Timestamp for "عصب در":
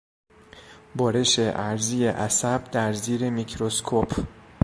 2.07-2.93